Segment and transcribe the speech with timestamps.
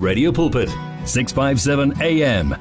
[0.00, 0.70] Radio Pulpit,
[1.04, 2.56] 657 AM.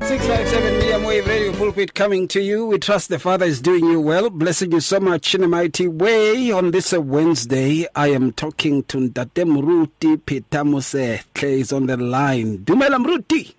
[0.00, 2.64] 657 medium wave radio pulpit coming to you.
[2.66, 5.88] We trust the Father is doing you well, blessing you so much in a mighty
[5.88, 6.52] way.
[6.52, 11.24] On this uh, Wednesday, I am talking to Ndate Mruti Petamose.
[11.42, 12.58] is on the line.
[12.58, 13.54] Dumela Mruti.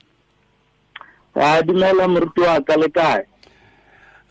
[1.35, 3.25] Ah, dumela Mruti wa ka le kae?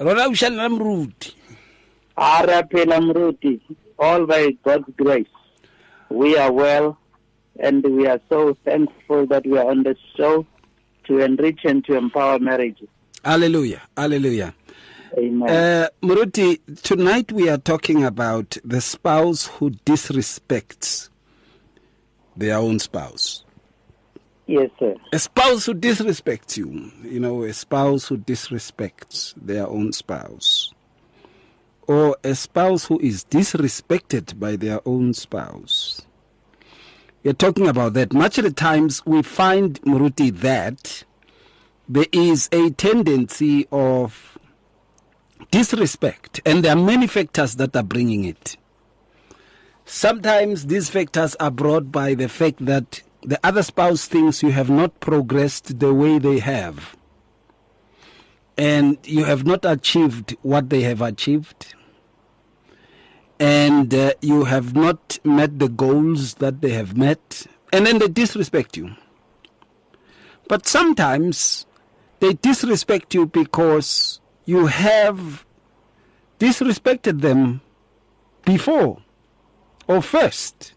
[0.00, 1.34] Rona o Mruti.
[2.16, 3.60] Re Mruti.
[3.98, 5.26] All by God's grace.
[6.10, 6.98] We are well
[7.60, 10.46] and we are so thankful that we are on the show
[11.04, 12.88] to enrich and to empower marriages.
[13.24, 13.82] Hallelujah.
[13.96, 14.54] Hallelujah.
[15.16, 15.48] Amen.
[15.48, 21.08] Uh, Muruti, tonight we are talking about the spouse who disrespects
[22.36, 23.44] their own spouse.
[24.46, 24.94] Yes, sir.
[25.12, 30.73] A spouse who disrespects you, you know, a spouse who disrespects their own spouse,
[31.86, 36.06] or a spouse who is disrespected by their own spouse.
[37.22, 38.12] We're talking about that.
[38.12, 41.04] Much of the times we find, Muruti, that
[41.88, 44.38] there is a tendency of
[45.50, 48.56] disrespect, and there are many factors that are bringing it.
[49.86, 54.68] Sometimes these factors are brought by the fact that the other spouse thinks you have
[54.68, 56.96] not progressed the way they have,
[58.58, 61.73] and you have not achieved what they have achieved
[63.38, 68.08] and uh, you have not met the goals that they have met, and then they
[68.08, 68.94] disrespect you.
[70.48, 71.66] But sometimes
[72.20, 75.44] they disrespect you because you have
[76.38, 77.60] disrespected them
[78.44, 78.98] before
[79.88, 80.74] or first,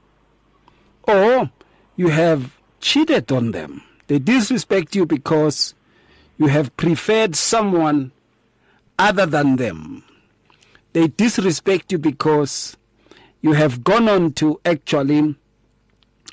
[1.04, 1.52] or
[1.96, 3.84] you have cheated on them.
[4.08, 5.74] They disrespect you because
[6.38, 8.12] you have preferred someone
[8.98, 10.04] other than them
[10.98, 12.76] they disrespect you because
[13.42, 15.36] you have gone on to actually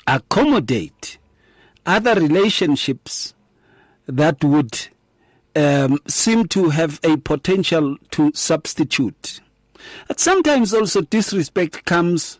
[0.07, 1.19] accommodate
[1.85, 3.35] other relationships
[4.07, 4.87] that would
[5.55, 9.39] um, seem to have a potential to substitute.
[10.07, 12.39] But sometimes also disrespect comes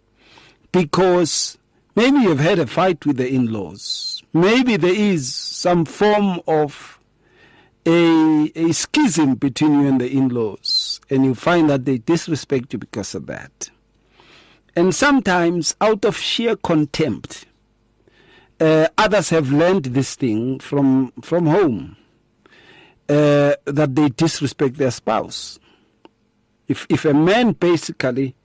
[0.72, 1.60] because
[1.96, 4.24] maybe you've had a fight with the in laws.
[4.34, 6.95] Maybe there is some form of
[7.86, 12.74] a, a schism between you and the in laws, and you find that they disrespect
[12.74, 13.70] you because of that.
[14.76, 17.46] And sometimes, out of sheer contempt,
[18.60, 21.98] uh, others have learned this thing from, from home
[23.08, 25.60] uh, that they disrespect their spouse.
[26.68, 28.36] If, if a man basically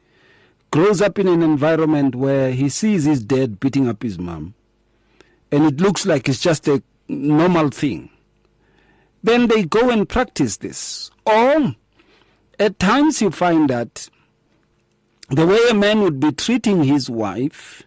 [0.70, 4.54] grows up in an environment where he sees his dad beating up his mom,
[5.50, 8.10] and it looks like it's just a normal thing,
[9.22, 11.10] then they go and practice this.
[11.26, 11.74] Or
[12.58, 14.08] at times you find that
[15.28, 17.82] the way a man would be treating his wife,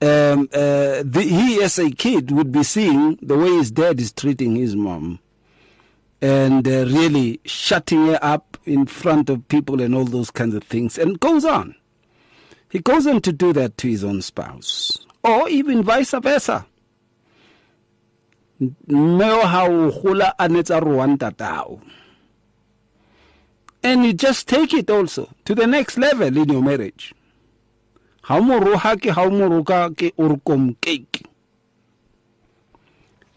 [0.00, 4.12] um, uh, the, he as a kid would be seeing the way his dad is
[4.12, 5.18] treating his mom
[6.20, 10.64] and uh, really shutting her up in front of people and all those kinds of
[10.64, 11.74] things, and goes on.
[12.70, 16.66] He goes on to do that to his own spouse, or even vice versa
[18.88, 21.80] mme ha o gola a netsa roang tatao
[23.84, 27.14] and you just take it also to the next level in your marriage.
[28.22, 31.22] Ha mo roha ke ha mo roka ke urkom cake.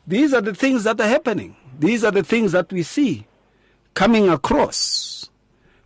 [0.08, 1.58] These are the things that are happening.
[1.78, 3.28] These are the things that we see
[3.94, 5.30] coming across.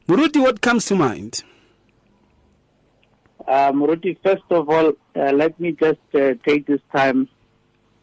[0.08, 1.44] Muruti what comes to mind?
[3.48, 7.28] Uh, Muruti, first of all, uh, let me just uh, take this time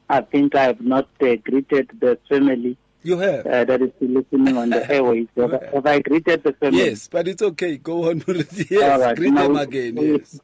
[0.09, 2.77] I think I have not uh, greeted the family.
[3.03, 3.47] You have.
[3.47, 5.29] Uh, that is still listening on the airways.
[5.37, 6.79] Have, I, have I greeted the family?
[6.79, 7.77] Yes, but it's okay.
[7.77, 8.25] Go on.
[8.27, 9.17] yes, right.
[9.17, 9.97] greet now, them again.
[9.97, 10.41] Yes.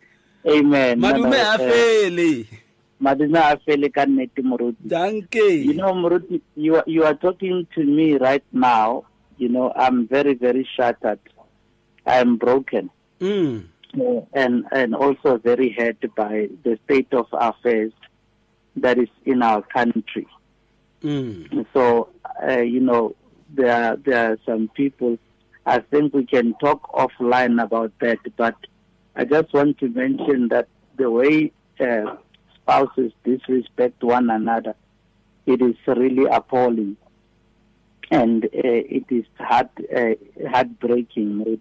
[0.47, 1.01] Amen.
[1.01, 2.47] Madume afele.
[3.03, 4.87] Madume afele ka nnete Moruti.
[4.87, 5.65] Danke.
[5.65, 9.05] You know Moruti, you are, you are talking to me right now.
[9.37, 11.19] You know, I'm very very shattered.
[12.07, 12.89] I am broken.
[13.21, 13.67] Mm.
[13.99, 17.93] Uh, and and also very hurt by the state of affairs
[18.76, 20.26] that is in our country.
[21.03, 21.67] Mm.
[21.73, 22.09] So,
[22.47, 23.15] uh, you know,
[23.50, 25.19] there are, there are some people,
[25.67, 28.56] I think we can talk offline about that, but
[29.15, 32.17] I just want to mention that the way uh,
[32.55, 34.75] spouses disrespect one another,
[35.47, 36.97] it is really appalling.
[38.11, 40.15] And uh, it is heart, uh,
[40.49, 41.61] heartbreaking.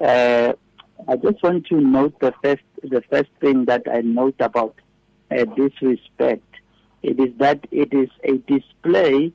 [0.00, 0.52] Uh,
[1.08, 4.74] I just want to note the first, the first thing that I note about
[5.30, 6.44] uh, disrespect.
[7.02, 9.32] It is that it is a display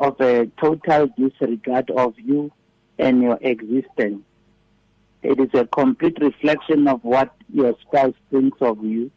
[0.00, 2.50] of a total disregard of you
[2.98, 4.22] and your existence.
[5.22, 9.10] It is a complete reflection of what your spouse thinks of you.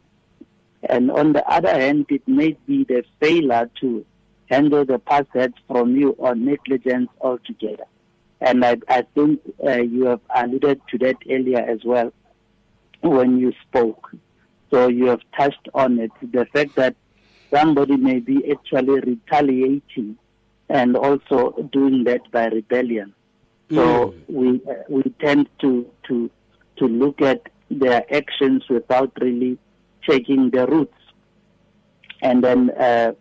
[0.88, 4.06] And on the other hand, it may be the failure to
[4.48, 7.84] handle the past hurts from you or negligence altogether.
[8.40, 12.12] And I, I think uh, you have alluded to that earlier as well
[13.02, 14.10] when you spoke.
[14.70, 16.10] So you have touched on it.
[16.20, 16.94] The fact that
[17.50, 20.18] somebody may be actually retaliating
[20.68, 23.14] and also doing that by rebellion.
[23.70, 24.22] So mm.
[24.28, 26.30] we uh, we tend to to
[26.76, 29.58] to look at their actions without really
[30.02, 30.96] checking the roots,
[32.22, 33.12] and then uh,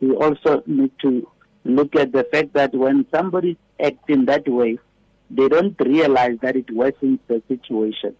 [0.00, 1.28] we also need to
[1.64, 4.78] look at the fact that when somebody acts in that way,
[5.28, 8.14] they don't realize that it worsens the situation.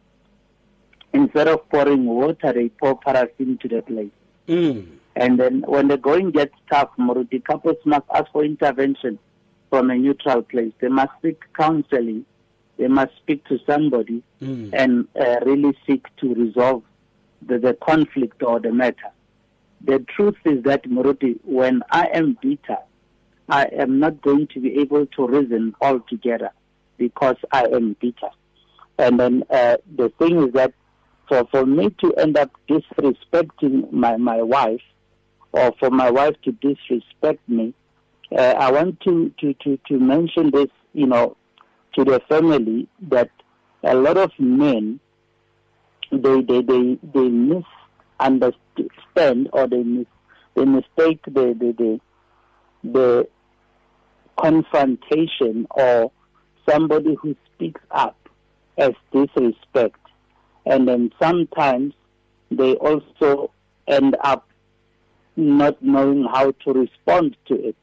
[1.12, 4.10] Instead of pouring water, they pour paraffin to the place.
[4.48, 4.86] Mm.
[5.16, 9.18] And then when the going gets tough, Moruti, couples must ask for intervention
[9.68, 10.72] from a neutral place.
[10.80, 12.24] They must seek counseling.
[12.78, 14.70] They must speak to somebody mm.
[14.72, 16.82] and uh, really seek to resolve
[17.46, 19.10] the, the conflict or the matter.
[19.82, 22.78] The truth is that, Moruti, when I am bitter,
[23.48, 26.50] I am not going to be able to reason altogether
[26.98, 28.30] because I am bitter.
[28.98, 30.72] And then uh, the thing is that
[31.30, 34.80] for, for me to end up disrespecting my, my wife,
[35.52, 37.72] or for my wife to disrespect me,
[38.36, 41.36] uh, I want to, to, to, to mention this, you know,
[41.96, 43.30] to the family that
[43.84, 44.98] a lot of men,
[46.10, 50.06] they, they, they, they misunderstand or they, mis,
[50.56, 52.00] they mistake the, the, the,
[52.82, 53.28] the
[54.36, 56.10] confrontation or
[56.68, 58.16] somebody who speaks up
[58.78, 59.99] as disrespect.
[60.66, 61.94] And then sometimes
[62.50, 63.50] they also
[63.86, 64.48] end up
[65.36, 67.76] not knowing how to respond to it.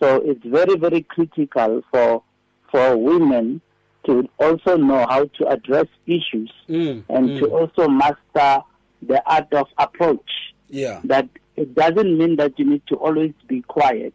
[0.00, 2.22] So it's very, very critical for
[2.70, 3.60] for women
[4.06, 7.38] to also know how to address issues mm, and mm.
[7.38, 8.62] to also master
[9.02, 10.30] the art of approach.
[10.68, 11.00] Yeah.
[11.04, 14.14] That it doesn't mean that you need to always be quiet,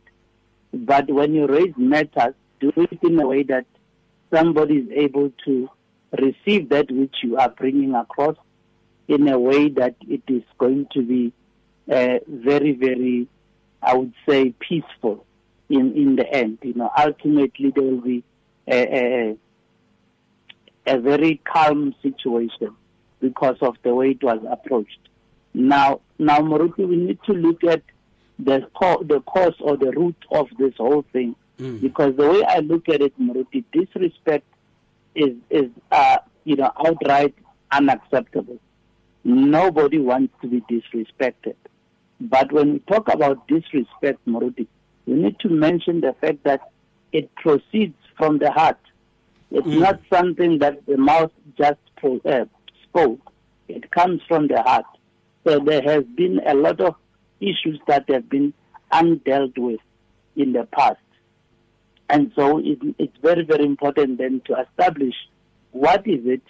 [0.73, 3.65] but when you raise matters, do it in a way that
[4.33, 5.69] somebody is able to
[6.11, 8.35] receive that which you are bringing across
[9.07, 11.33] in a way that it is going to be
[11.91, 13.27] uh, very, very,
[13.81, 15.25] I would say, peaceful
[15.69, 16.59] in, in the end.
[16.61, 18.23] You know, ultimately there will be
[18.67, 19.37] a, a,
[20.95, 22.75] a very calm situation
[23.19, 24.99] because of the way it was approached.
[25.53, 27.81] Now, now, Moruti, we need to look at
[28.39, 31.81] the co- the cause or the root of this whole thing, mm.
[31.81, 34.45] because the way I look at it, Moruti, disrespect
[35.17, 37.35] is is uh, you know outright
[37.71, 38.59] unacceptable.
[39.23, 41.55] Nobody wants to be disrespected.
[42.21, 44.67] But when we talk about disrespect, Moruti,
[45.05, 46.71] we need to mention the fact that
[47.11, 48.79] it proceeds from the heart.
[49.51, 49.79] It's mm.
[49.79, 52.45] not something that the mouth just pro- uh,
[52.83, 53.19] spoke.
[53.67, 54.85] It comes from the heart.
[55.45, 56.95] So there has been a lot of
[57.39, 58.53] issues that have been
[58.91, 59.79] undealt with
[60.35, 60.99] in the past.
[62.09, 65.15] And so it, it's very, very important then to establish
[65.71, 66.41] what is it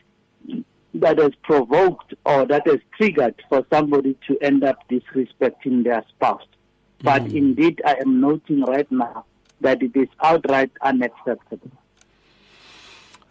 [0.94, 6.46] that has provoked or that has triggered for somebody to end up disrespecting their spouse.
[7.04, 7.36] But mm.
[7.36, 9.26] indeed, I am noting right now
[9.62, 11.72] that it is outright unacceptable.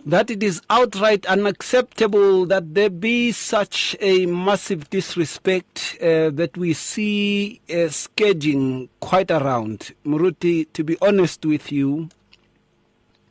[0.05, 6.75] That it is outright unacceptable that there be such a massive disrespect uh, that we
[6.75, 9.93] see uh, scourging quite around.
[10.05, 12.08] Muruti, to be honest with you,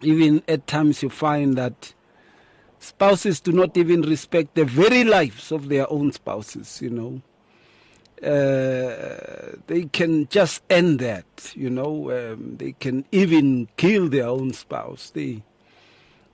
[0.06, 1.94] even at times you find that
[2.80, 7.22] spouses do not even respect the very lives of their own spouses, you know.
[8.22, 12.12] Uh, they can just end that, you know.
[12.12, 15.12] Um, they can even kill their own spouse.
[15.12, 15.44] They,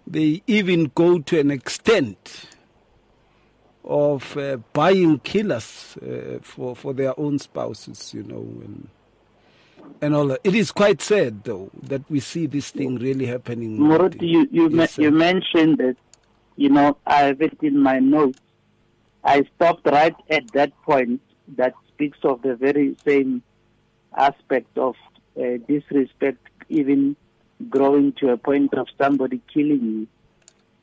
[0.05, 2.45] they even go to an extent
[3.83, 8.45] of uh, buying killers uh, for, for their own spouses, you know.
[8.63, 8.89] And,
[10.01, 10.41] and all that.
[10.43, 13.77] It is quite sad, though, that we see this thing really happening.
[13.77, 15.95] Moruti, you, you, yes, you mentioned that
[16.61, 18.39] you know, I have it in my notes.
[19.23, 21.21] I stopped right at that point
[21.57, 23.43] that speaks of the very same
[24.15, 24.95] aspect of
[25.39, 27.15] uh, disrespect, even
[27.69, 30.07] growing to a point of somebody killing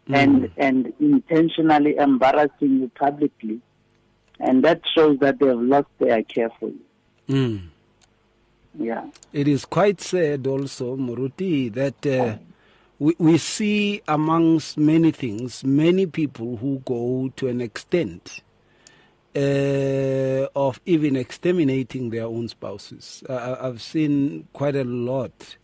[0.08, 0.16] you mm.
[0.16, 3.60] and and intentionally embarrassing you publicly,
[4.40, 6.80] and that shows that they have lost their care for you.
[7.28, 7.68] Mm.
[8.74, 12.06] Yeah, it is quite sad also, Muruti, that.
[12.06, 12.38] Uh,
[13.00, 18.42] we, we see amongst many things many people who go to an extent
[19.36, 23.22] uh, of even exterminating their own spouses.
[23.28, 25.56] I've seen quite a lot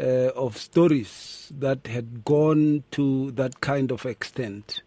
[0.00, 4.80] uh, of stories that had gone to that kind of extent.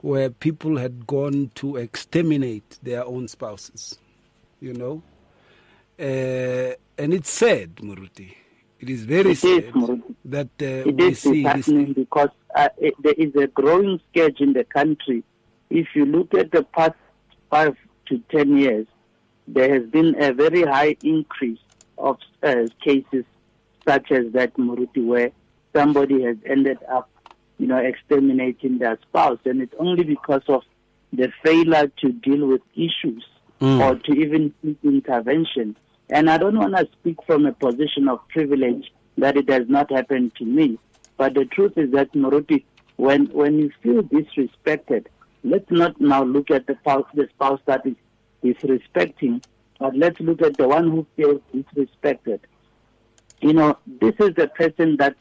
[0.00, 3.98] where people had gone to exterminate their own spouses,
[4.60, 5.02] you know.
[5.98, 8.32] Uh, and it's sad, Muruti.
[8.80, 10.14] It is very It is, sad Muruti.
[10.26, 11.66] that uh, It we is see this.
[11.94, 15.24] because uh, it, there is a growing scourge in the country.
[15.70, 16.94] If you look at the past
[17.50, 17.76] five
[18.06, 18.86] to ten years,
[19.48, 21.58] there has been a very high increase
[21.98, 23.24] of uh, cases
[23.86, 25.30] such as that Muruti, where
[25.74, 27.10] somebody has ended up,
[27.58, 30.62] you know, exterminating their spouse, and it's only because of
[31.12, 33.24] the failure to deal with issues
[33.60, 33.80] Mm.
[33.80, 35.74] or to even seek intervention.
[36.10, 39.90] And I don't want to speak from a position of privilege that it has not
[39.92, 40.78] happened to me.
[41.16, 42.64] But the truth is that Moruti,
[42.96, 45.06] when when you feel disrespected,
[45.44, 47.94] let's not now look at the spouse, the spouse that is
[48.42, 49.42] disrespecting,
[49.78, 52.40] but let's look at the one who feels disrespected.
[53.40, 55.16] You know, this is the person that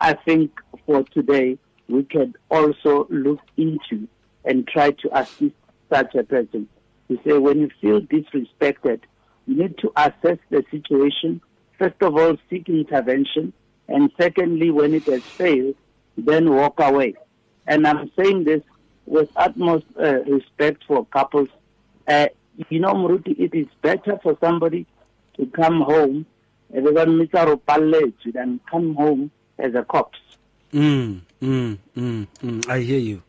[0.00, 0.50] I think
[0.86, 1.58] for today
[1.88, 4.08] we can also look into
[4.44, 5.54] and try to assist
[5.90, 6.68] such a person.
[7.08, 9.00] You say when you feel disrespected,
[9.46, 11.40] you need to assess the situation.
[11.78, 13.52] First of all, seek intervention,
[13.88, 15.74] and secondly, when it has failed,
[16.16, 17.14] then walk away.
[17.66, 18.62] And I'm saying this
[19.06, 21.48] with utmost uh, respect for couples.
[22.06, 22.26] Uh,
[22.68, 24.86] you know, Muruti, it is better for somebody
[25.36, 26.26] to come home
[26.74, 26.92] as a
[28.32, 30.18] than come home as a corpse.
[30.72, 32.68] Mm, mm, mm, mm.
[32.68, 33.22] I hear you.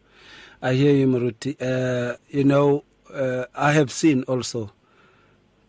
[0.62, 1.55] I hear you, Maruti.
[1.62, 4.72] Uh, you know, uh, I have seen also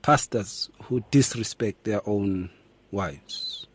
[0.05, 2.51] pastors who disrespect their own
[2.91, 3.67] wives.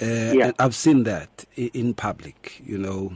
[0.00, 0.46] Uh, Yeah.
[0.46, 3.12] and I've seen that in public, you know,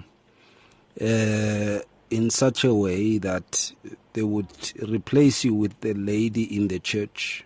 [1.01, 3.73] uh, in such a way that
[4.13, 4.53] they would
[4.87, 7.45] replace you with the lady in the church,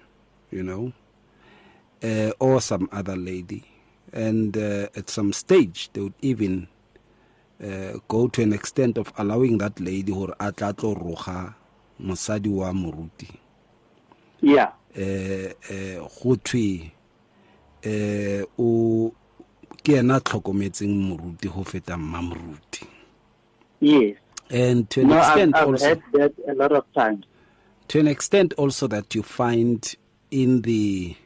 [0.50, 0.92] you know,
[2.02, 3.62] uh, or some other lady.
[4.12, 6.66] And uh, at some stage, they would even
[7.62, 11.54] uh, go to an extent of allowing that lady hore a tla tlo
[12.00, 13.28] mosadi wa moruti
[14.44, 14.72] Yeah.
[14.96, 16.90] eh eh go thwe
[17.82, 19.12] eh o
[19.82, 22.86] ke ena tlhokometseng moruti go feta mmamoruti
[23.80, 24.16] Yes.
[24.50, 27.24] and to an No, I've, extent I've also that a lot of times.
[27.88, 29.94] to an extent also that you find
[30.30, 31.16] in the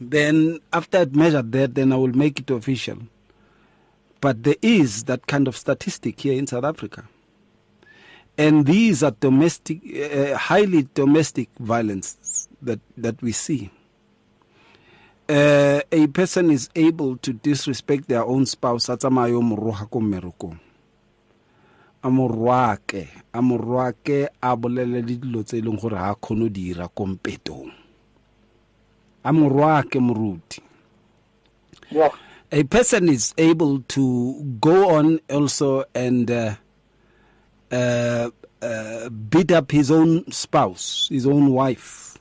[0.00, 2.99] Then, after I've measured that, then I will make it official.
[4.20, 7.08] But there is that kind of statistic here in South Africa
[8.38, 13.70] and these are domestic, uh, highly domestic violence that that we see.
[15.28, 18.88] Uh, a person is able to disrespect their own spouse.
[18.88, 20.58] A tsamaye o mo roga ko mmerekong.
[22.02, 26.14] A mo rwake a mo rwake a bolele le dilo tse e leng gore ga
[26.14, 27.73] kgone go dira ko mpetong.
[29.25, 29.49] A mo
[30.00, 30.62] moruti.
[31.90, 32.12] Yeah.
[32.50, 36.54] a person is able to go on also and uh,
[37.70, 38.30] uh,
[38.62, 42.18] uh, beat up his own spouse, his own wife,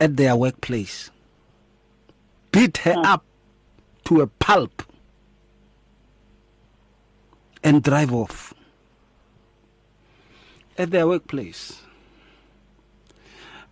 [0.00, 1.10] at their workplace,
[2.50, 3.14] beat her ah.
[3.14, 3.24] up
[4.04, 4.82] to a pulp,
[7.62, 8.54] and drive off
[10.76, 11.82] at their workplace.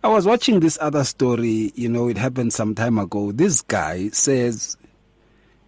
[0.03, 3.31] I was watching this other story, you know, it happened some time ago.
[3.31, 4.77] This guy says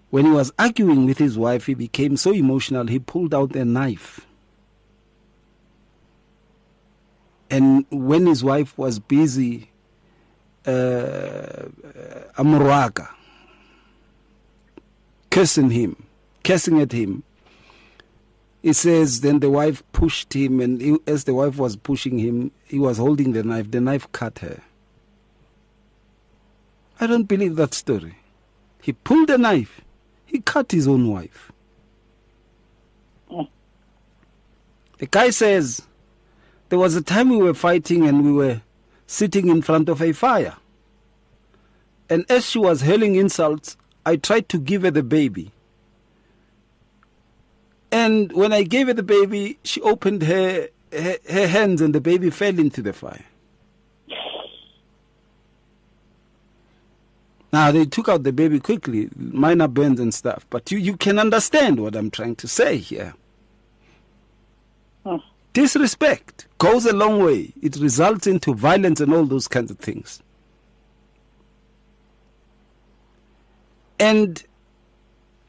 [0.09, 3.65] when he was arguing with his wife, he became so emotional, he pulled out a
[3.65, 4.25] knife.
[7.49, 9.71] And when his wife was busy,
[12.37, 13.09] Amuraga,
[15.29, 15.95] cursing him,
[16.43, 17.23] cursing at him,
[18.61, 22.51] he says then the wife pushed him, and he, as the wife was pushing him,
[22.65, 23.71] he was holding the knife.
[23.71, 24.61] The knife cut her.
[26.99, 28.17] I don't believe that story.
[28.81, 29.81] He pulled the knife.
[30.25, 31.51] He cut his own wife.
[33.31, 33.47] Oh.
[34.97, 35.83] The guy says
[36.67, 38.61] there was a time we were fighting and we were
[39.09, 40.55] sitting in front of a fire.
[42.11, 43.75] And as she was hurling insults,
[44.05, 45.51] I tried to give her the baby.
[47.91, 51.99] And when I gave her the baby, she opened her, her, her hands and the
[51.99, 53.25] baby fell into the fire.
[57.51, 61.17] Now they took out the baby quickly, minor burns and stuff, but you, you can
[61.17, 63.15] understand what I'm trying to say here.
[65.03, 65.19] Oh.
[65.53, 67.53] Disrespect goes a long way.
[67.61, 70.21] It results into violence and all those kinds of things.
[73.99, 74.43] And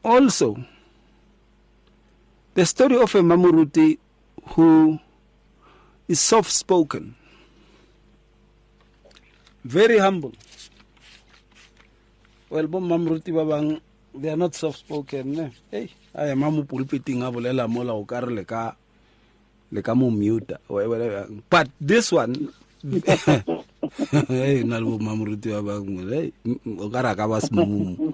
[0.03, 0.65] also,
[2.55, 3.97] the story of a Mamuruti
[4.49, 4.99] who
[6.07, 7.15] is soft spoken,
[9.63, 10.33] very humble.
[12.49, 13.79] Well, bo Mamuruti ba bang
[14.13, 15.53] they are not soft spoken.
[15.69, 18.03] Hey, I am mamu pulpiting a bolela mola o
[19.79, 20.59] ka mo mute.
[21.49, 22.51] But this one
[24.27, 26.33] hey, na le bo Mamuruti ba bang hey,
[26.79, 28.11] o ka ba smumu.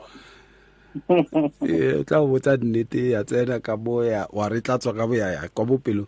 [1.61, 5.29] e tla go botsa nnete ya tsena ka boya wa re tla tswa ka boya
[5.31, 6.07] ya kwa bopelo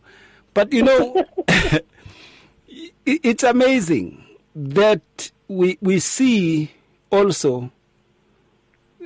[0.54, 1.14] but you know
[3.06, 4.18] it's amazing
[4.56, 5.02] that
[5.48, 6.72] we we see
[7.12, 7.70] also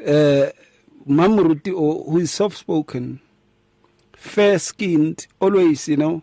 [0.07, 0.47] uh,
[1.07, 3.19] Mamuruti who is soft spoken
[4.15, 6.21] fair skinned always you know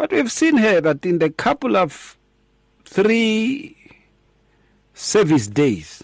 [0.00, 2.16] but we've seen her that in the couple of
[2.86, 3.76] three
[4.94, 6.02] service days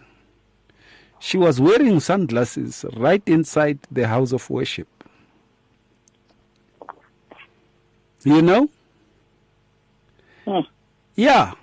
[1.19, 4.87] she was wearing sunglasses right inside the house of worship.
[8.23, 8.69] You know?
[10.45, 10.61] Hmm.
[11.15, 11.55] Yeah.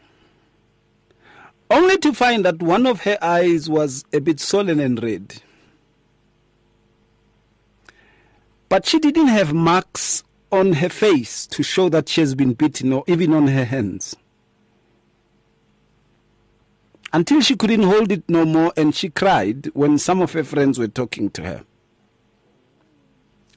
[1.70, 5.44] Only to find that one of her eyes was a bit swollen and red.
[8.70, 12.94] But she didn't have marks on her face to show that she has been beaten
[12.94, 14.16] or even on her hands
[17.12, 20.78] until she couldn't hold it no more and she cried when some of her friends
[20.78, 21.64] were talking to her.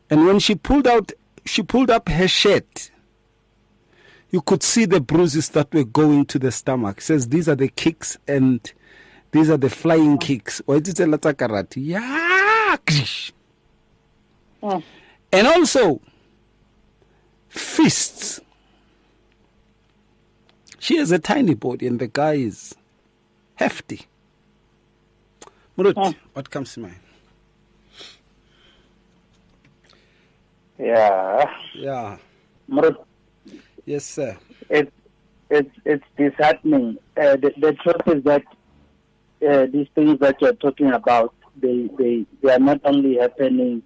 [0.08, 1.12] And when she pulled out
[1.44, 2.90] she pulled up her shirt,
[4.30, 7.00] you could see the bruises that were going to the stomach.
[7.00, 8.72] Says these are the kicks and
[9.32, 10.62] these are the flying kicks.
[10.66, 11.76] Or it is a karate.
[11.76, 12.76] Yeah.
[14.62, 14.76] Oh.
[14.76, 14.82] Mm.
[15.32, 16.00] And also
[17.56, 18.40] fists.
[20.78, 22.74] She has a tiny body and the guy is
[23.56, 24.02] hefty.
[25.76, 26.14] Murut, Oh.
[26.32, 26.96] what comes to mind?
[30.78, 31.50] Yeah.
[31.74, 32.18] Yeah.
[32.70, 32.96] Murut,
[33.84, 34.36] Yes, sir.
[34.68, 34.90] it's
[35.50, 36.98] it's it's disheartening.
[37.16, 38.42] Uh, the, the truth is that
[39.48, 43.82] uh, these things that you're talking about, they, they they are not only happening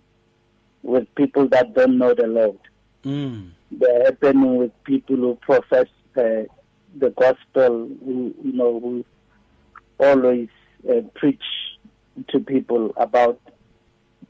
[0.83, 2.59] with people that don't know the Lord.
[3.05, 3.51] Mm.
[3.71, 6.45] They're happening with people who profess uh,
[6.97, 9.05] the gospel, who you know who
[9.99, 10.49] always
[10.89, 11.43] uh, preach
[12.29, 13.41] to people about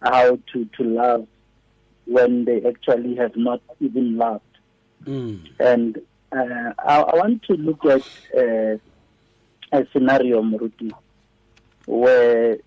[0.02, 1.26] how to to love
[2.06, 4.42] when they actually have not even loved.
[5.04, 5.48] Mm.
[5.58, 5.98] And
[6.32, 8.02] uh, I, I want to look at
[8.36, 8.76] uh,
[9.72, 10.92] a scenario, Muruti,
[11.86, 12.58] where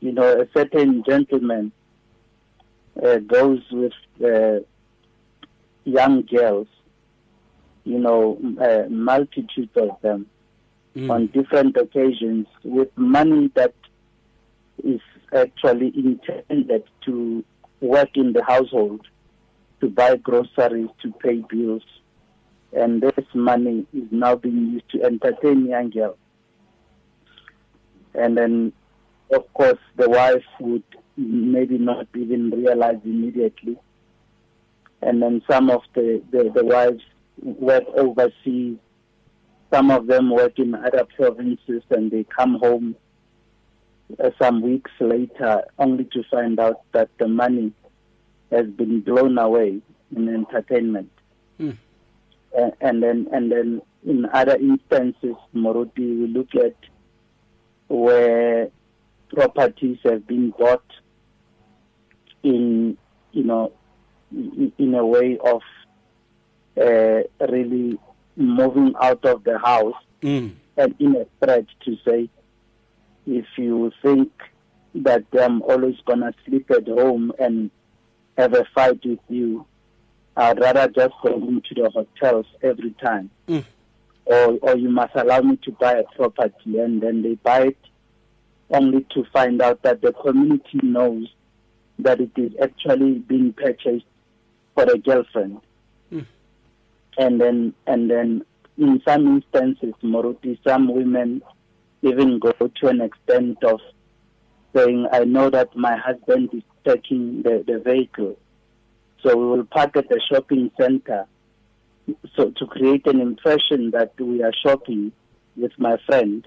[0.00, 1.72] you know a certain gentleman
[3.02, 3.92] uh, goes with
[4.24, 4.60] uh,
[5.84, 6.68] young girls,
[7.84, 10.26] you know, uh, multitudes of them
[10.94, 11.10] Mm.
[11.10, 13.72] on different occasions with money that
[14.84, 15.00] is
[15.34, 17.42] actually intended to
[17.80, 19.00] work in the household,
[19.80, 21.82] to buy groceries, to pay bills.
[22.74, 26.18] And this money is now being used to entertain young girls.
[28.14, 28.72] And then
[29.32, 30.82] of course, the wife would
[31.16, 33.78] maybe not even realize immediately.
[35.02, 37.02] And then some of the, the, the wives
[37.42, 38.78] work overseas.
[39.72, 42.94] Some of them work in other provinces and they come home
[44.22, 47.72] uh, some weeks later only to find out that the money
[48.50, 49.80] has been blown away
[50.14, 51.10] in entertainment.
[51.58, 51.78] Mm.
[52.56, 56.76] Uh, and then and then in other instances, Moruti, we look at
[57.88, 58.68] where
[59.30, 60.84] properties have been bought
[62.42, 62.96] in
[63.32, 63.72] you know
[64.78, 65.62] in, a way of
[66.80, 67.98] uh, really
[68.36, 70.52] moving out of the house Mm.
[70.76, 72.28] and in a threat to say
[73.26, 74.30] if you think
[74.94, 77.70] that I'm always gonna sleep at home and
[78.38, 79.66] have a fight with you,
[80.36, 83.30] I'd rather just go into the hotels every time.
[83.48, 83.64] Mm.
[84.26, 87.78] Or or you must allow me to buy a property and then they buy it
[88.70, 91.26] only to find out that the community knows
[91.98, 94.06] that it is actually being purchased
[94.74, 95.60] for a girlfriend.
[96.12, 96.26] Mm.
[97.18, 98.44] And then and then
[98.78, 101.42] in some instances, Moruti, some women
[102.02, 103.80] even go to an extent of
[104.74, 108.36] saying, I know that my husband is taking the, the vehicle.
[109.22, 111.26] So we will park at the shopping center
[112.36, 115.12] so to create an impression that we are shopping
[115.56, 116.46] with my friend.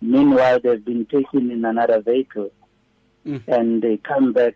[0.00, 2.50] Meanwhile, they've been taken in another vehicle
[3.26, 3.42] Mm.
[3.48, 4.54] and they come back,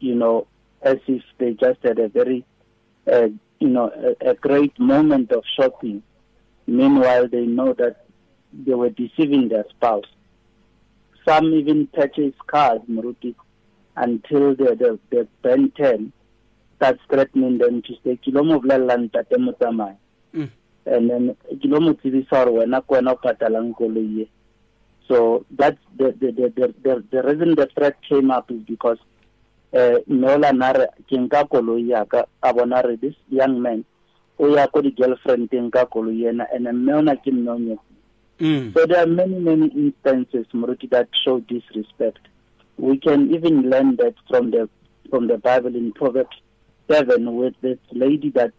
[0.00, 0.46] you know,
[0.84, 2.44] as if they just had a very,
[3.10, 6.02] uh, you know, a, a great moment of shopping.
[6.66, 8.04] Meanwhile, they know that
[8.52, 10.04] they were deceiving their spouse.
[11.26, 13.34] Some even purchase cars, Maruti,
[13.96, 16.12] until the, the, the Ben 10
[16.76, 18.98] starts threatening them to say, kilo mo bolelela
[19.38, 19.96] mo tsamaye."
[20.34, 20.50] Mm.
[20.86, 24.30] And then, kilo mo tsebisa gore wena ke wena o patalang koloi e."
[25.08, 28.98] So that's the, the, the, the, the, the reason the threat came up is because
[29.74, 33.84] uh, Nola Nare, Kinka koloi ya ka, a bona re this young man,
[34.38, 37.94] o ya ko di-girlfriend teng ka koloi ena, and mme ona ke mme o nyetseng.
[38.40, 38.74] Mm.
[38.74, 42.18] So there are many, many instances, Muruti, that show disrespect.
[42.76, 44.68] We can even learn that from the
[45.08, 46.36] from the Bible in Proverbs
[46.90, 48.52] seven, with this lady that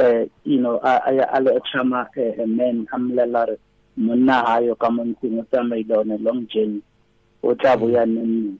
[0.00, 3.56] uh, you know, a a chama a man amlela re
[3.96, 6.80] monna ha yo ka mo ntseng o tsamaile on a long journey.
[7.42, 8.58] O tla boya neng.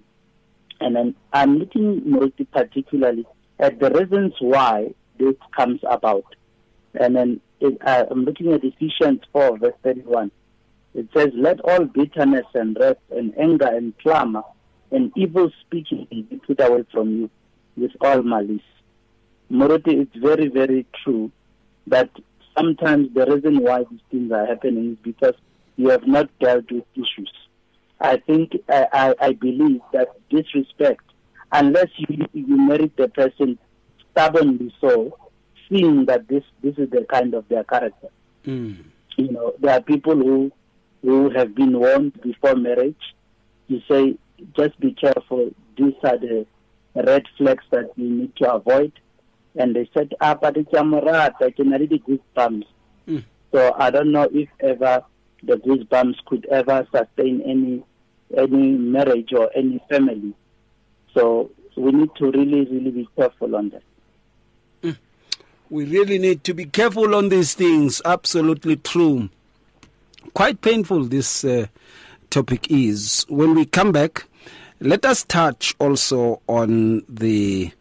[0.83, 3.25] And then I'm looking Muruti particularly
[3.59, 6.25] at the reasons why this comes about.
[6.99, 10.33] And then it, uh, I'm looking at Ephesians 4, verse 31.
[10.95, 14.43] It says, Let all bitterness and wrath and anger and clamor
[14.91, 17.31] and evil speaking be put away from you
[17.77, 18.61] with all malice.
[19.51, 21.31] Moroti, it's very, very true
[21.87, 22.11] that
[22.57, 25.35] sometimes the reason why these things are happening is because
[25.77, 27.33] you have not dealt with issues.
[28.03, 31.05] I think, I, I, I believe that disrespect,
[31.53, 33.59] unless you, you merit the person
[34.11, 35.17] stubbornly so,
[35.69, 38.09] seeing that this, this is the kind of their character
[38.45, 38.83] Mm.
[39.17, 40.51] you know, there are people who
[41.03, 43.15] who have been warned before marriage
[43.69, 44.17] to say,
[44.57, 45.51] just be careful.
[45.77, 46.45] These are the
[46.97, 48.93] red flags that you need to avoid.
[49.55, 52.67] And they said, ah, but it's amorata, I can already goosebumps.
[53.09, 53.25] Mm.
[53.53, 55.05] So I don't know if ever
[55.45, 57.85] the goosebumps could ever sustain any
[58.37, 60.35] any marriage or any family.
[61.15, 63.83] So we need to really, really be careful on that.
[65.71, 68.03] We really need to be careful on these things.
[68.05, 69.31] Absolutely true.
[70.35, 71.69] Quite painful this uh,
[72.29, 73.25] topic is.
[73.31, 74.27] When we come back,
[74.81, 77.73] let us touch also on the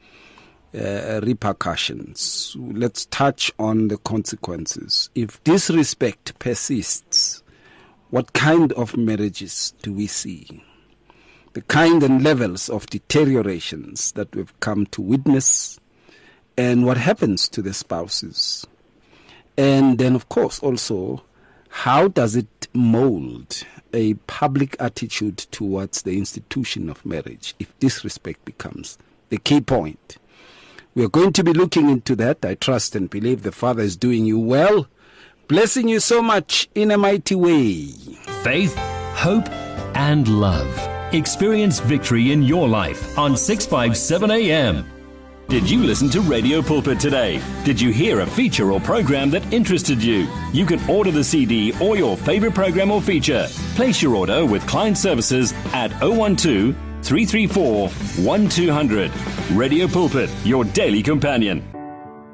[0.74, 2.56] uh, repercussions.
[2.58, 5.10] Let's touch on the consequences.
[5.14, 7.41] If disrespect persists,
[8.12, 10.64] what kind of marriages do we see?
[11.54, 15.80] The kind and levels of deteriorations that we've come to witness
[16.58, 18.68] and what happens to the spouses.
[19.58, 21.24] And then, of course, also,
[21.70, 28.98] how does it mold a public attitude towards the institution of marriage if disrespect becomes
[29.30, 30.18] the key point?
[30.96, 32.44] We are going to be looking into that.
[32.44, 34.88] I trust and believe the Father is doing you well,
[35.52, 37.88] blessing you so much in a mighty way.
[38.42, 38.74] Faith,
[39.16, 39.50] hope,
[39.98, 41.14] and love.
[41.14, 44.90] Experience victory in your life on 657 AM.
[45.50, 47.42] Did you listen to Radio Pulpit today?
[47.66, 50.26] Did you hear a feature or program that interested you?
[50.54, 53.46] You can order the CD or your favorite program or feature.
[53.76, 59.12] Place your order with client services at 012 334 1200.
[59.52, 61.71] Radio Pulpit, your daily companion.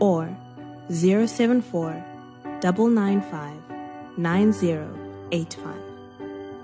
[0.00, 0.28] or
[0.90, 2.04] 074
[2.62, 5.74] 995 9085.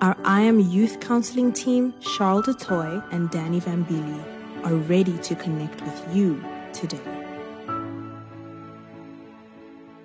[0.02, 4.22] Our I Am Youth Counseling team, Charles du Toit and Danny Vambili,
[4.64, 7.00] are ready to connect with you today.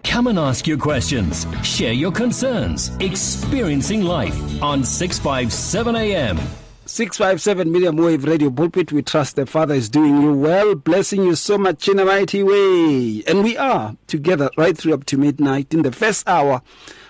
[0.03, 6.60] Come and ask your questions, share your concerns, experiencing life on 657 AM.
[6.91, 8.91] 657 Medium Wave Radio Pulpit.
[8.91, 12.43] We trust the Father is doing you well, blessing you so much in a mighty
[12.43, 13.23] way.
[13.27, 15.73] And we are together right through up to midnight.
[15.73, 16.61] In the first hour,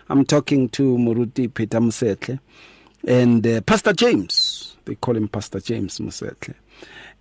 [0.07, 2.39] I'm talking to Muruti Pheta Mosehle
[3.07, 4.77] and uh, Pastor James.
[4.85, 6.53] They call him Pastor James Mosehle.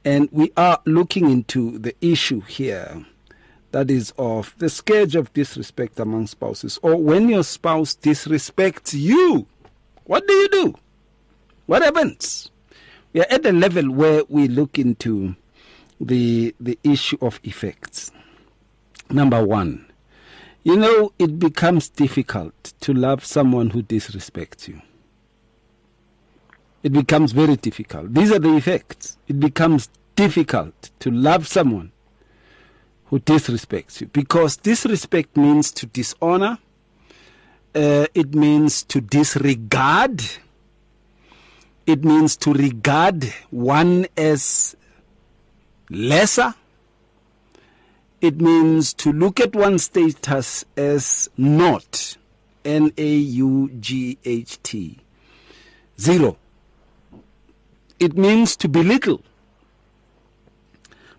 [0.05, 3.07] And we are looking into the issue here
[3.71, 9.47] that is of the scourge of disrespect among spouses, or when your spouse disrespects you,
[10.05, 10.75] what do you do?
[11.71, 12.51] What happens?
[13.13, 15.37] We are at the level where we look into
[16.01, 18.11] the the issue of effects.
[19.09, 19.87] Number one,
[20.65, 24.83] you know, it becomes difficult to love someone who disrespects you.
[26.83, 28.15] It becomes very difficult.
[28.15, 29.17] These are the effects.
[29.29, 31.93] It becomes difficult to love someone
[33.05, 36.59] who disrespects you because disrespect means to dishonor,
[37.77, 40.25] uh, it means to disregard,
[41.91, 44.77] it means to regard one as
[45.91, 46.55] lesser.
[48.21, 52.17] It means to look at one's status as not.
[52.65, 54.99] N A U G H T.
[55.99, 56.37] Zero.
[57.99, 59.23] It means to belittle.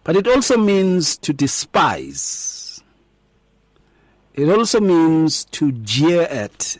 [0.05, 2.81] But it also means to despise.
[4.35, 6.77] It also means to jeer at.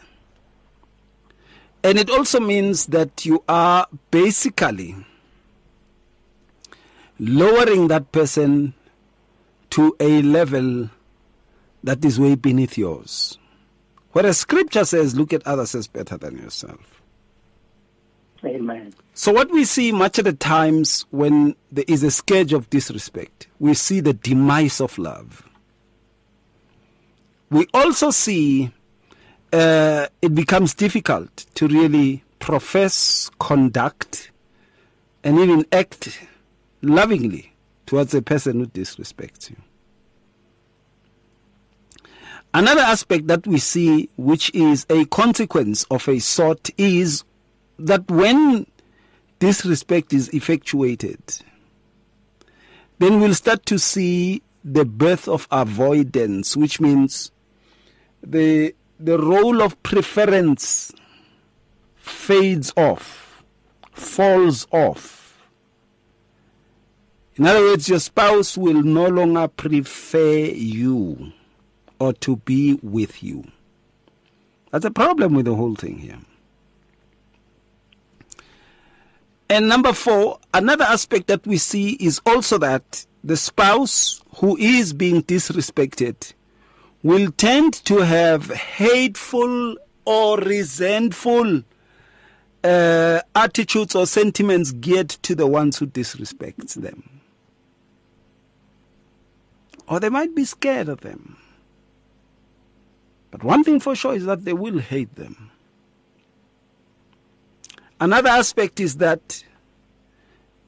[1.84, 4.96] And it also means that you are basically
[7.20, 8.74] lowering that person
[9.72, 10.90] to a level
[11.84, 13.38] that is way beneath yours.
[14.12, 17.02] Whereas scripture says, look at others as better than yourself.
[18.44, 18.94] Amen.
[19.14, 23.48] So, what we see much of the times when there is a scourge of disrespect,
[23.60, 25.48] we see the demise of love.
[27.52, 28.72] We also see
[29.54, 34.32] uh, it becomes difficult to really profess, conduct,
[35.24, 36.20] and even act
[36.82, 37.54] lovingly
[37.86, 39.58] towards a person who disrespects you.
[42.54, 47.24] Another aspect that we see, which is a consequence of a sort, is
[47.80, 48.68] that when
[49.40, 51.20] disrespect is effectuated,
[53.00, 57.32] then we'll start to see the birth of avoidance, which means
[58.22, 60.92] the the role of preference
[61.96, 63.44] fades off,
[63.92, 65.48] falls off.
[67.36, 71.34] In other words, your spouse will no longer prefer you
[72.00, 73.44] or to be with you.
[74.70, 76.20] That's a problem with the whole thing here.
[79.50, 84.94] And number four, another aspect that we see is also that the spouse who is
[84.94, 86.34] being disrespected
[87.04, 91.64] will tend to have hateful or resentful
[92.64, 97.22] uh, attitudes or sentiments geared to the ones who disrespect them.
[99.88, 101.38] Or they might be scared of them.
[103.32, 105.52] But one thing for sure is that they will hate them.
[108.00, 109.44] Another aspect is that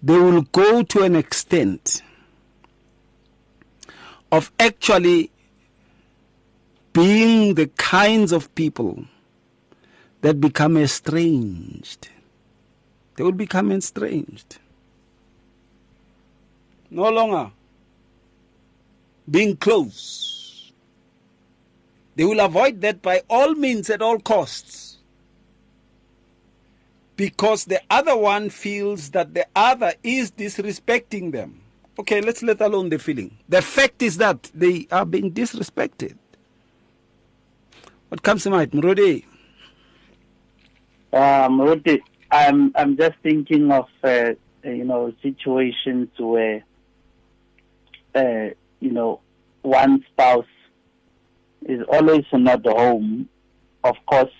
[0.01, 2.01] they will go to an extent
[4.31, 5.31] of actually
[6.93, 9.05] being the kinds of people
[10.21, 12.09] that become estranged.
[13.15, 14.59] They will become estranged.
[16.89, 17.51] No longer
[19.29, 20.71] being close.
[22.15, 24.97] They will avoid that by all means at all costs
[27.15, 31.61] because the other one feels that the other is disrespecting them.
[31.97, 33.37] Okay, let's let alone the feeling.
[33.49, 36.17] The fact is that they are being disrespected.
[38.13, 39.23] What comes to mind, Murode?
[41.11, 41.99] Uh, Murode,
[42.29, 46.63] I'm I'm just thinking of uh, you know situations where
[48.13, 49.19] uh, you know
[49.63, 50.45] one spouse
[51.63, 53.29] is always not home.
[53.83, 54.35] Of course,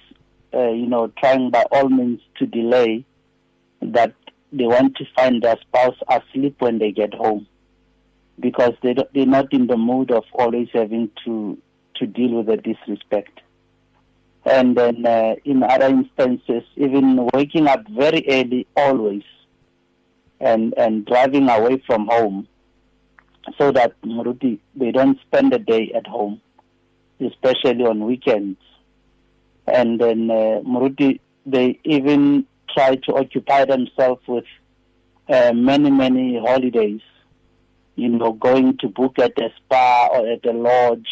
[0.53, 3.03] uh, you know, trying by all means to delay
[3.81, 4.13] that
[4.51, 7.47] they want to find their spouse asleep when they get home
[8.39, 11.57] because they they're not in the mood of always having to
[11.95, 13.39] to deal with the disrespect.
[14.45, 19.23] And then uh, in other instances, even waking up very early always
[20.39, 22.47] and, and driving away from home
[23.57, 26.41] so that Muruti, they don't spend the day at home,
[27.19, 28.59] especially on weekends.
[29.67, 34.45] And then uh, Muruti, they even try to occupy themselves with
[35.29, 37.01] uh, many, many holidays.
[37.95, 41.07] You know, going to book at a spa or at a lodge,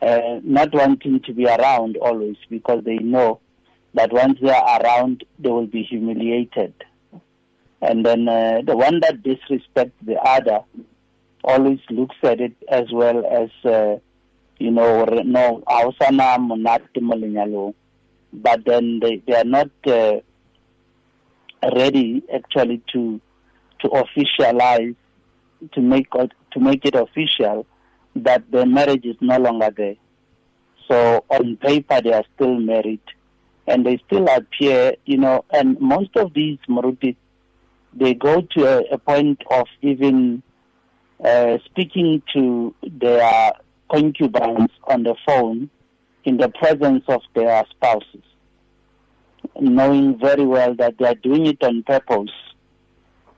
[0.00, 3.40] uh, not wanting to be around always because they know
[3.94, 6.74] that once they are around, they will be humiliated.
[7.80, 10.60] And then uh, the one that disrespects the other
[11.44, 13.98] always looks at it as well as, uh,
[14.58, 15.62] you know, no,
[18.32, 20.16] but then they, they are not uh,
[21.74, 23.20] ready actually to
[23.80, 24.96] to officialize
[25.72, 27.66] to make to make it official
[28.16, 29.96] that the marriage is no longer there.
[30.90, 33.00] So on paper they are still married
[33.66, 37.16] and they still appear, you know, and most of these Maruti,
[37.92, 40.42] they go to a, a point of even
[41.22, 43.52] uh, speaking to their
[43.90, 45.68] concubines on the phone
[46.24, 48.22] in the presence of their spouses,
[49.60, 52.30] knowing very well that they are doing it on purpose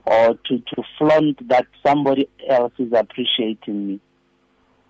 [0.06, 4.00] or to, to flaunt that somebody else is appreciating me.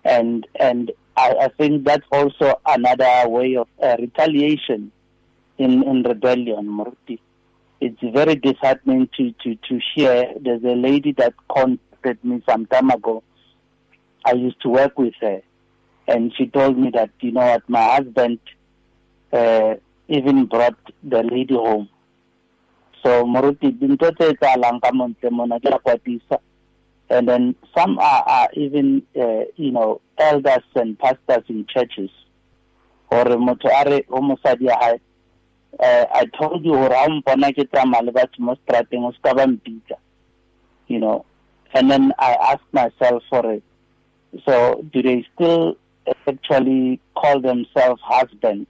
[0.03, 4.91] And and I, I think that's also another way of uh, retaliation
[5.57, 7.19] in, in rebellion, Murti.
[7.79, 10.33] It's very disheartening to, to, to hear.
[10.39, 13.23] There's a lady that contacted me some time ago.
[14.23, 15.41] I used to work with her
[16.07, 18.39] and she told me that you know what my husband
[19.31, 19.75] uh,
[20.07, 21.89] even brought the lady home
[23.03, 26.37] so moruti etsahalang ka montle mona ke a kwatisa
[27.11, 32.09] and then some are, are even uh, you know elders and pastors in churches.
[33.09, 34.99] Gore motho a re o mosadi ya gae
[35.79, 39.97] uh, I told you gore ga mpona ke tsamaya le strateng o ba mpitsa
[40.87, 41.25] you know.
[41.73, 43.63] And then I asked myself for it
[44.45, 45.77] so do they still
[46.27, 48.67] actually call themselves husband?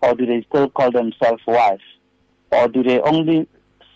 [0.00, 1.80] Or do they still call themselves wife?
[2.52, 3.48] Or do they only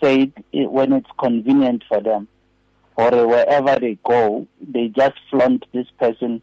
[0.03, 2.29] say it when it's convenient for them
[2.97, 6.43] or wherever they go they just flaunt this person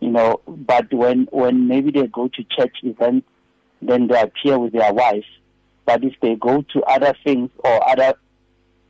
[0.00, 0.40] you know.
[0.46, 3.26] But when when maybe they go to church events
[3.80, 5.24] then they appear with their wife.
[5.86, 8.14] But if they go to other things or other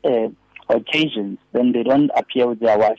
[0.05, 0.29] uh,
[0.69, 2.99] occasions then they don't appear with their wife.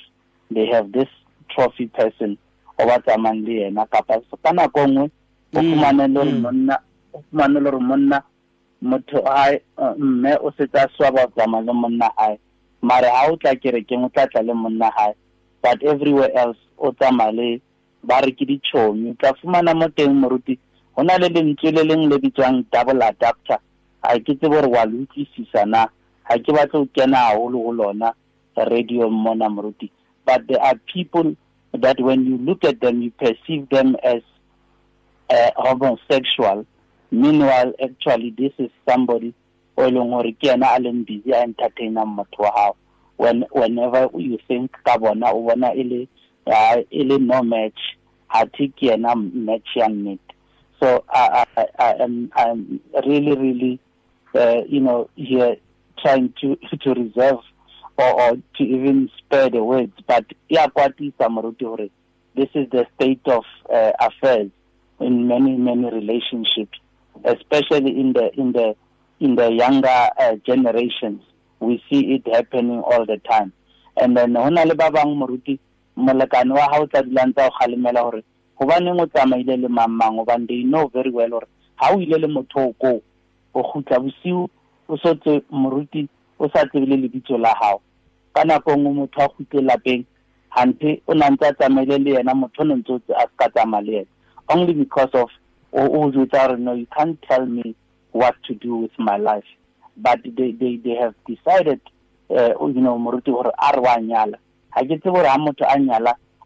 [0.52, 1.08] They have this
[1.50, 2.38] trophy person
[2.80, 4.22] o ba tsamayng le yena kapa.
[4.44, 5.12] Ka nako nngwe
[5.56, 6.80] o fumane le gore monna
[7.14, 8.24] o fumane le gore monna
[8.82, 9.60] motho a
[9.98, 12.40] mme o setse a swaba go tsamaya le monna gae
[12.82, 15.14] mare ga o tla kerekeng o tla tla le monna gae
[15.62, 17.62] but everywhere else o tsamaya le
[18.04, 19.12] ba re ke ditšhomi.
[19.12, 20.58] O tla fumana mo teng moruti
[20.96, 23.60] go na le lentswe le leng le bitswang double adapter.
[24.04, 25.88] Ga ke tsebe gore wa le utlwisisa na?
[26.30, 28.14] Ga ke batle go kena gagolo go lona
[28.58, 29.90] radio mona moruti.
[30.26, 31.36] But there are people
[31.74, 34.22] that when you look at them, you perceive them as
[35.30, 36.66] uh, homosexual.
[37.12, 39.34] Meanwhile, actually, this is somebody
[39.80, 42.76] o leng gore ke ena a leng busy a entertaina motho wa gago
[43.18, 46.08] when whenever you think ka bona o bona e le
[46.92, 47.80] e no match.
[48.34, 50.20] Ga the ke ena match ya nnete.
[50.80, 53.80] So I, I, I am I'm really really
[54.36, 55.56] uh, you know here
[56.02, 57.40] trying to to reserve
[57.98, 59.94] or, or to even spare the words.
[60.08, 61.90] But iyakwatisa moruti gore
[62.36, 64.52] this is the state of uh, affairs
[65.00, 66.78] in many many relationships
[67.26, 68.76] especially in the in the
[69.20, 71.22] in the younger uh, generations.
[71.60, 73.52] We see it happening all the time.
[73.98, 75.60] And then ho na le ba bang moruti
[75.98, 78.24] molekane wa hao tsa dilang tsa go galemela gore
[78.58, 81.48] gobaneng o tsamaile le mamang gobane they know very well gore
[81.80, 83.02] ga o ile le motho o ko
[83.54, 84.48] o gutla bosiu
[84.88, 86.08] o sotse moruti
[86.40, 87.82] o sa tsebile lebitso la gago
[88.34, 90.06] ka nako nngwe motho a kgutle lapeng
[90.56, 93.84] gante o nantse a tsamaile le yena motho o ne ntse a se ka tsamaya
[93.84, 94.12] le yena.
[94.48, 95.30] Only because of
[95.74, 97.76] o jwetsa gore no you can't tell me
[98.12, 99.44] what to do with my life
[99.98, 101.80] but they, they, they have decided
[102.30, 104.38] uh, you know moruti gore a nyala
[104.76, 105.28] ga ke tsebe gore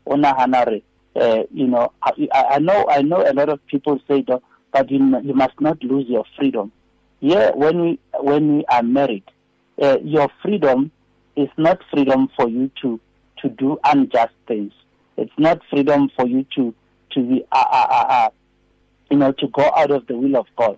[0.05, 4.41] ga you know I, I know I know a lot of people say that
[4.71, 6.71] but you, you must not lose your freedom
[7.19, 9.23] yeah when we when we are married
[9.81, 10.91] uh, your freedom
[11.35, 12.99] is not freedom for you to
[13.41, 14.71] to do unjust things.
[15.17, 16.73] It's not freedom for you to
[17.11, 18.29] to be uh, uh, uh, uh,
[19.11, 20.77] you know to go out of the will of God.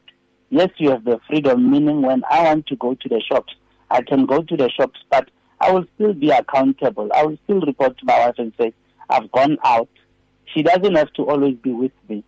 [0.57, 1.69] Yes, you have the freedom.
[1.69, 3.53] Meaning, when I want to go to the shops,
[3.91, 5.29] I can go to the shops, but
[5.59, 7.09] I will still be accountable.
[7.13, 8.71] I will still report to my wife and say,
[9.09, 9.89] I've gone out.
[10.45, 12.23] She doesn't have to always be with me.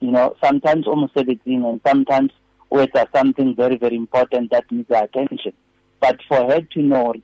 [0.00, 2.32] You know, sometimes almost everything, and sometimes
[2.68, 5.54] with something very, very important that needs attention.
[6.00, 7.14] But for her to know,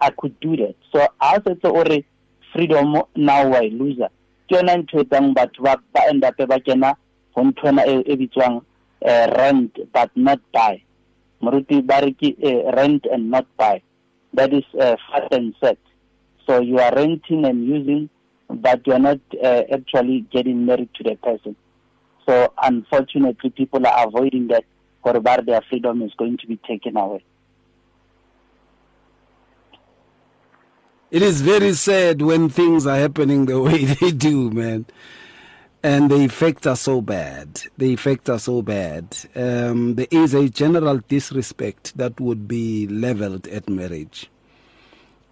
[0.00, 0.74] I, could do that.
[0.92, 2.04] So I said, already
[2.52, 4.00] freedom now I lose.
[4.48, 4.74] ke yona
[6.08, 8.30] end up e
[9.06, 10.82] eh, rent but not buy
[11.42, 13.80] moruti ba re eh, rent and not buy
[14.36, 15.78] that is uh, fat and set.
[16.46, 18.08] So you are renting and using,
[18.48, 21.56] but you are not uh, actually getting married to the person.
[22.26, 24.64] So unfortunately, people are avoiding that,
[25.02, 27.24] or their freedom is going to be taken away.
[31.10, 34.86] It is very sad when things are happening the way they do, man.
[35.86, 37.62] And the effects are so bad.
[37.78, 39.16] The effects are so bad.
[39.36, 44.28] Um, there is a general disrespect that would be leveled at marriage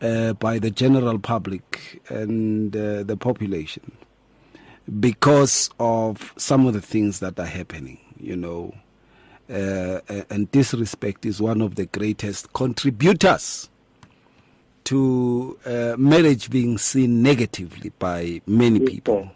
[0.01, 3.91] uh, by the general public and uh, the population
[5.01, 8.73] because of some of the things that are happening, you know.
[9.51, 9.99] Uh,
[10.31, 13.69] and disrespect is one of the greatest contributors
[14.85, 19.33] to uh, marriage being seen negatively by many people.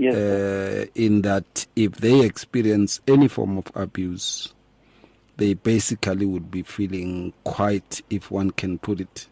[0.00, 4.54] Yes, uh, in that if they experience any form of abuse,
[5.36, 9.28] they basically would be feeling quite, if one can put it,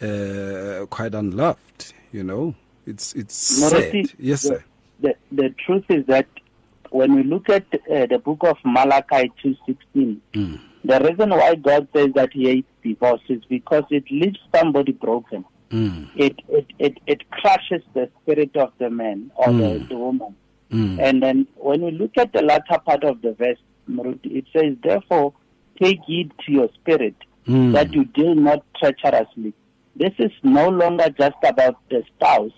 [0.00, 1.94] uh, quite unloved.
[2.12, 2.54] You know,
[2.86, 4.16] it's it's Morati, sad.
[4.20, 4.64] Yes, the, sir.
[5.00, 6.28] The, the truth is that
[6.90, 10.60] when we look at uh, the book of Malachi two sixteen, mm.
[10.84, 15.44] the reason why God says that He hates divorce is because it leaves somebody broken.
[15.72, 16.08] Mm.
[16.16, 19.80] It, it, it, it crushes the spirit of the man or mm.
[19.80, 20.36] the, the, woman.
[20.70, 20.98] Mm.
[21.00, 23.58] And then when we look at the latter part of the verse,
[24.22, 25.32] it says, Therefore,
[25.80, 27.14] take heed to your spirit
[27.46, 27.72] mm.
[27.72, 29.54] that you deal not treacherously.
[29.96, 32.52] This is no longer just about the spouse,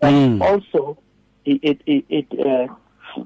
[0.00, 0.40] but mm.
[0.40, 0.98] also
[1.44, 3.22] it, it, it, it, uh,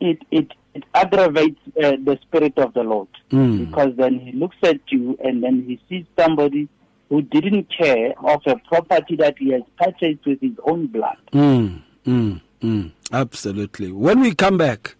[0.00, 3.66] it, it, it aggravates uh, the spirit of the Lord mm.
[3.66, 6.68] because then he looks at you and then he sees somebody
[7.08, 11.16] who didn't care of a property that he has purchased with his own blood.
[11.32, 12.92] Mm, mm, mm.
[13.12, 13.90] Absolutely.
[13.92, 14.94] When we come back,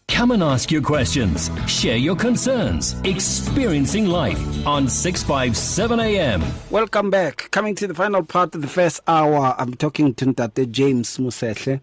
[0.08, 6.42] Come and ask your questions, share your concerns, experiencing life on 657 AM.
[6.70, 7.50] Welcome back.
[7.52, 11.82] Coming to the final part of the first hour, I'm talking to Ntate James Mosehle.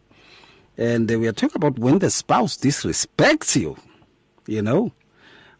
[0.78, 3.76] And we are talking about when the spouse disrespects you,
[4.46, 4.92] you know.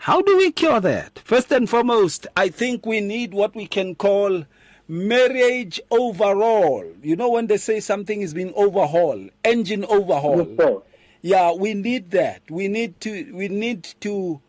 [0.01, 1.18] How do we cure that?
[1.26, 4.46] First and foremost, I think we need what we can call
[4.88, 6.90] marriage overall.
[7.03, 10.84] You know, when they say something is being overhauled, engine overhaul.
[11.20, 12.40] Yeah, we need that.
[12.51, 14.40] We need to we need to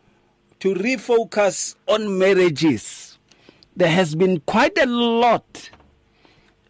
[0.62, 3.20] to refocus on marriages.
[3.76, 5.70] There has been quite a lot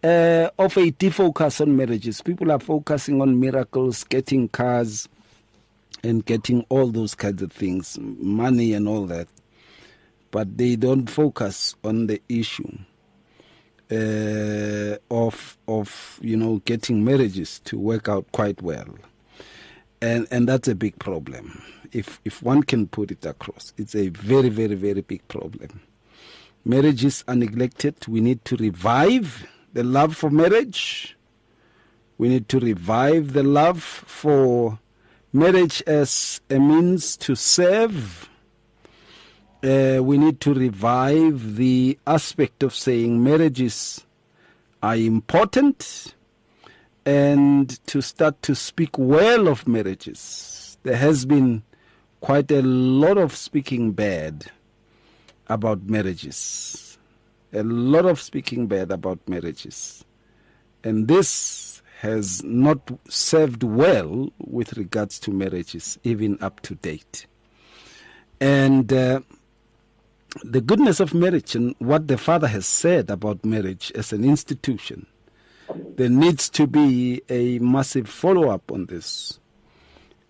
[0.04, 2.22] uh, of a defocus on marriages.
[2.22, 5.08] People are focusing on miracles, getting cars,
[6.04, 9.28] and getting all those kinds of things, money and all that.
[10.32, 12.78] But they don't focus on the issue
[13.92, 18.88] uh, of of you know getting marriages to work out quite well,
[20.02, 21.62] and and that's a big problem.
[21.92, 25.82] If if one can put it across, it's a very very very big problem.
[26.64, 27.96] Marriages are neglected.
[28.08, 31.18] We need to revive the love for marriage.
[32.18, 34.80] We need to revive the love for
[35.34, 38.30] marriage as a means to serve.
[39.64, 44.06] Uh, we need to revive the aspect of saying marriages
[44.82, 46.16] are important
[47.06, 50.78] and to start to speak well of marriages.
[50.84, 51.64] There has been
[52.20, 54.46] quite a lot of speaking bad
[55.48, 56.98] about marriages.
[57.54, 60.06] A lot of speaking bad about marriages.
[60.84, 61.71] And this
[62.02, 67.28] has not served well with regards to marriages, even up to date.
[68.40, 69.20] And uh,
[70.44, 75.06] the goodness of marriage and what the Father has said about marriage as an institution,
[75.96, 79.40] there needs to be a massive follow up on this.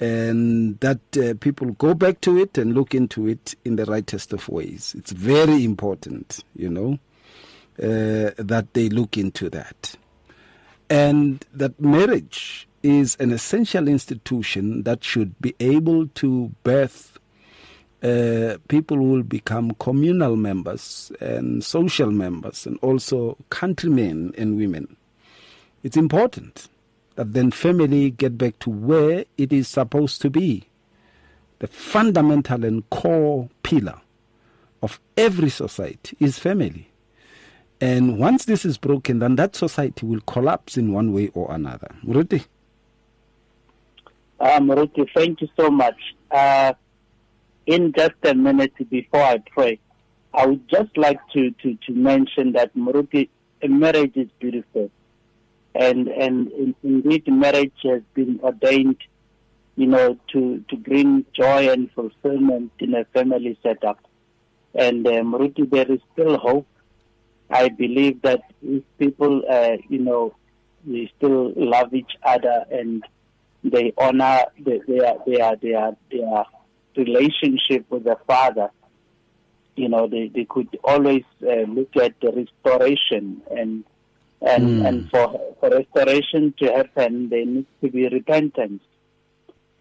[0.01, 4.33] And that uh, people go back to it and look into it in the rightest
[4.33, 4.93] of ways.
[4.97, 6.99] It's very important, you know,
[7.81, 9.95] uh, that they look into that.
[10.91, 17.17] And that marriage is an essential institution that should be able to birth
[18.03, 24.97] uh, people who will become communal members and social members and also countrymen and women.
[25.81, 26.67] It's important
[27.15, 30.65] that then family get back to where it is supposed to be.
[31.59, 34.01] The fundamental and core pillar
[34.83, 36.90] of every society is family.
[37.81, 41.95] And once this is broken, then that society will collapse in one way or another.
[42.05, 42.45] Muruti?
[44.39, 45.97] Uh, Muruti, thank you so much.
[46.29, 46.73] Uh,
[47.65, 49.79] in just a minute before I pray,
[50.31, 53.29] I would just like to, to, to mention that Muruti,
[53.67, 54.91] marriage is beautiful.
[55.73, 58.97] And, and indeed, marriage has been ordained,
[59.75, 63.99] you know, to, to bring joy and fulfillment in a family setup.
[64.75, 66.67] And uh, Muruti, there is still hope.
[67.51, 70.35] I believe that if people, uh, you know,
[70.85, 73.03] they still love each other and
[73.63, 76.45] they honor their, their, their, their, their
[76.95, 78.69] relationship with the Father,
[79.75, 83.83] you know, they, they could always uh, look at the restoration and
[84.41, 84.87] and mm.
[84.87, 88.81] and for for restoration to happen, there needs to be repentance,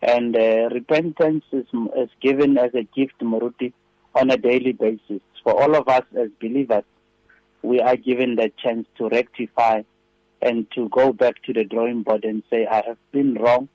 [0.02, 1.66] and uh, repentance is
[1.96, 3.72] is given as a gift, Muruti,
[4.14, 5.22] on a daily basis.
[5.42, 6.84] For all of us as believers,
[7.62, 9.82] we are given the chance to rectify
[10.42, 13.68] and to go back to the drawing board and say, I have been wrong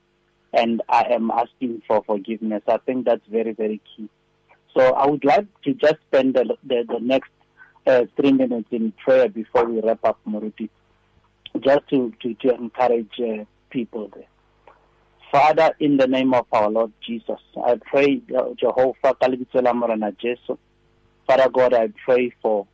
[0.52, 2.62] and I am asking for forgiveness.
[2.66, 4.08] I think that's very, very key.
[4.76, 7.30] So I would like to just spend the, the, the next
[7.86, 10.68] uh, three minutes in prayer before we wrap up, Muruti,
[11.60, 14.26] just to, to, to encourage uh, people there.
[15.30, 18.94] Father, in the name of our Lord Jesus, I pray, uh, Jehovah,
[21.26, 22.66] Father God, I pray for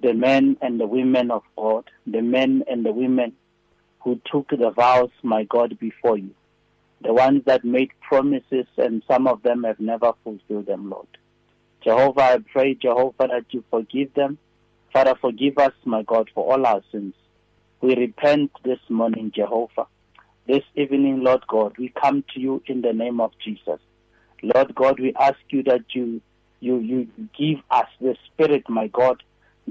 [0.00, 3.32] the men and the women of God, the men and the women
[4.00, 6.34] who took the vows, my God, before you
[7.00, 11.06] the ones that made promises and some of them have never fulfilled them, Lord.
[11.82, 14.38] Jehovah, I pray, Jehovah, that you forgive them.
[14.92, 17.14] Father, forgive us, my God, for all our sins.
[17.80, 19.86] We repent this morning, Jehovah.
[20.46, 23.80] This evening, Lord God, we come to you in the name of Jesus.
[24.42, 26.20] Lord God, we ask you that you
[26.60, 29.22] you you give us the spirit, my God,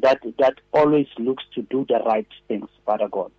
[0.01, 3.31] that that always looks to do the right things, Father God.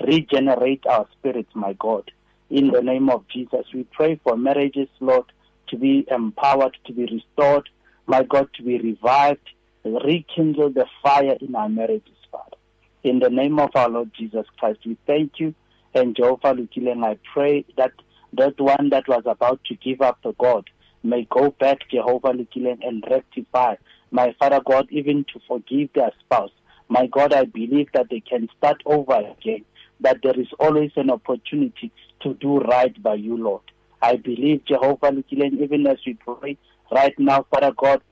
[0.00, 2.10] Regenerate our spirits, my God
[2.50, 3.66] in the name of Jesus.
[3.72, 5.24] We pray for marriages, Lord,
[5.68, 7.68] to be empowered, to be restored,
[8.06, 9.50] my God, to be revived,
[9.84, 12.56] rekindle the fire in our marriages, Father.
[13.02, 15.54] In the name of our Lord Jesus Christ, we thank you.
[15.94, 17.92] And Jehovah Lukileng, I pray that
[18.34, 20.68] that one that was about to give up to God
[21.02, 23.76] may go back, Jehovah Lukileng, and rectify.
[24.14, 26.52] My Father God, even to forgive their spouse.
[26.88, 29.64] My God, I believe that they can start over again
[29.98, 31.90] that there is always an opportunity
[32.20, 33.62] to do right by you, Lord.
[34.00, 36.56] I believe, Jehovah, even as we pray
[36.92, 38.02] right now, Father God,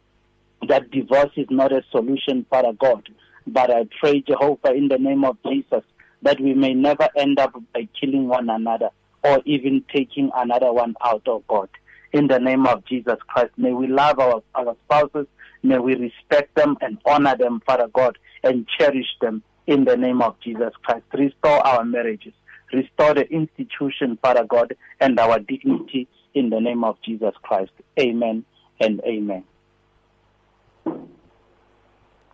[0.66, 3.08] that divorce is not a solution, Father God.
[3.46, 5.84] But I pray, Jehovah, in the name of Jesus,
[6.22, 8.90] that we may never end up by killing one another
[9.22, 11.68] or even taking another one out of God.
[12.12, 15.26] In the name of Jesus Christ, may we love our, our spouses,
[15.62, 20.22] may we respect them and honor them, Father God, and cherish them in the name
[20.22, 21.04] of Jesus Christ.
[21.12, 22.32] Restore our marriages.
[22.72, 27.72] Restore the institution, Father God, and our dignity in the name of Jesus Christ.
[27.98, 28.44] Amen
[28.80, 29.44] and amen.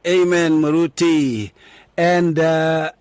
[0.07, 1.51] Amen, Maruti.
[1.97, 2.93] And, uh,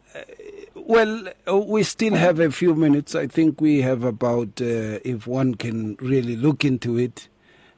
[0.74, 1.28] well,
[1.68, 3.14] we still have a few minutes.
[3.14, 7.30] I think we have about, uh, if one can really look into it.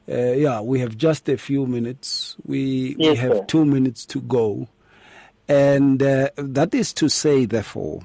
[0.08, 2.36] Uh, yeah, we have just a few minutes.
[2.44, 3.44] We, yes, we have sir.
[3.46, 4.68] two minutes to go.
[5.48, 8.02] And uh, that is to say, therefore,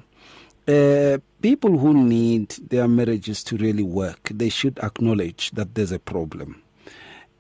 [0.68, 6.00] uh, people who need their marriages to really work, they should acknowledge that there's a
[6.00, 6.62] problem.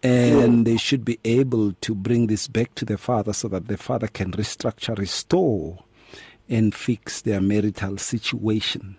[0.04, 3.78] And they should be able to bring this back to the father so that the
[3.78, 5.84] father can restructure, restore,
[6.48, 8.98] and fix their marital situation.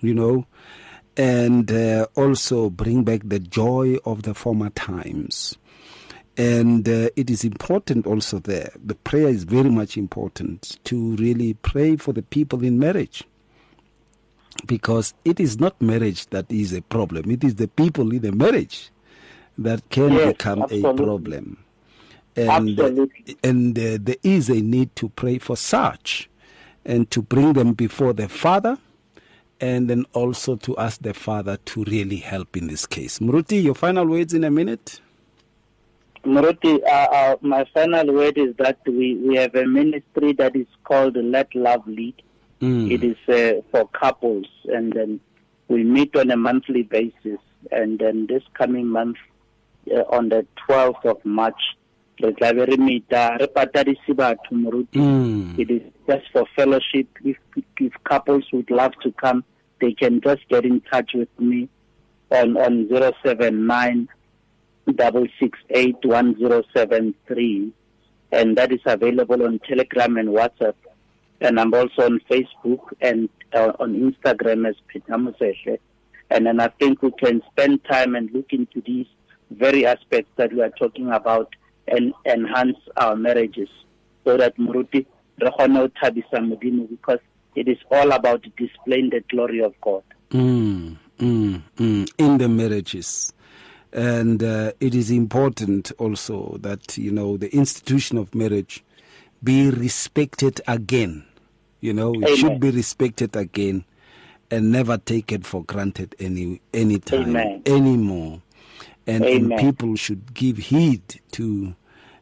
[0.00, 0.46] You know?
[1.16, 5.56] And uh, also bring back the joy of the former times.
[6.36, 8.72] And uh, it is important also there.
[8.84, 13.22] The prayer is very much important to really pray for the people in marriage.
[14.66, 17.30] because it is not marriage that is a problem.
[17.30, 18.90] It is the people in the marriage
[19.58, 20.90] that can Yes, become absolutely.
[20.90, 21.56] a problem.
[22.36, 22.50] And,
[22.80, 23.36] Absolutely.
[23.44, 26.28] and uh, there is a need to pray for such
[26.84, 28.78] and to bring them before the Father
[29.60, 33.18] and then also to ask the Father to really help in this case.
[33.18, 35.00] Muruti, your final words in a minute?
[36.24, 40.66] Muruti, uh, uh, my final word is that we, we have a ministry that is
[40.84, 42.14] called Let Love Lead.
[42.60, 42.90] Mm.
[42.90, 45.20] It is uh, for couples, and then
[45.68, 47.38] we meet on a monthly basis.
[47.70, 49.16] And then this coming month,
[49.90, 51.60] uh, on the 12th of March,
[52.22, 55.58] re tla be re meeta re patadise batho moruti Mm.
[55.58, 57.36] it is just for fellowship if,
[57.78, 59.42] if couples would love to come
[59.80, 61.68] they can just get in touch with me
[62.30, 64.08] on on 079
[64.86, 67.72] 668 1073
[68.32, 70.74] and that is available on telegram and whatsapp
[71.40, 75.78] and i'm also on facebook and uh, on instagram as Pheta Mosehle.
[76.30, 79.06] and then i think we can spend time and look into these
[79.50, 81.48] very aspects that we are talking about
[81.88, 83.68] and enhance our marriages
[84.24, 85.06] so that muruti
[85.40, 87.18] ho because
[87.56, 93.32] it is all about displaying the glory of god Mm, mm, mm, in the marriages.
[93.92, 98.82] And uh, it is important also that, you know, the institution of marriage
[99.44, 101.24] be respected again.
[101.80, 102.36] You know, it Amen.
[102.36, 103.84] should be respected again
[104.50, 107.62] and never taken for granted any any time Amen.
[107.64, 108.42] anymore.
[109.06, 111.74] And, and people should give heed to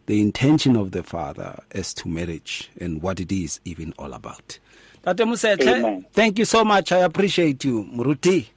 [0.07, 4.59] the intention of the Father as to marriage and what it is even all about.
[5.05, 6.91] Tate Mosehle, thank you so much.
[6.93, 7.85] I appreciate you.
[7.85, 8.49] Muruti.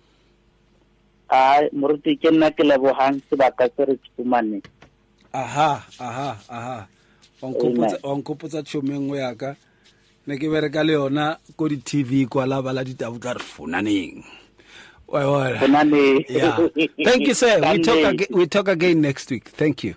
[1.30, 3.98] a moruti ke nna ke lebogang sebaka se re
[5.34, 6.88] aha aha aha
[7.42, 9.56] wa nkgopotsa tšhomo e nngwe yaka
[10.28, 14.24] ne ke bereka le yona ko di-tv kwa la bala ditabo tla re fonaneng
[15.08, 15.56] Wa bona?
[15.58, 16.26] Fonane.
[16.30, 16.68] yeah.
[17.04, 18.28] thank you sir we talk, Sunday.
[18.32, 19.96] we talk again next week thank you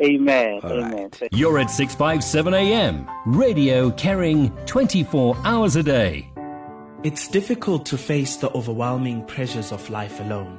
[0.00, 1.28] amen All amen right.
[1.32, 3.08] You're at 657 AM.
[3.26, 6.28] Radio carrying 24 hours a day.
[7.04, 10.58] It's difficult to face the overwhelming pressures of life alone.